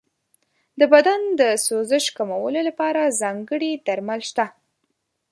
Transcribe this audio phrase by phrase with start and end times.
[0.79, 4.45] د بدن د سوزش کمولو لپاره ځانګړي درمل شته.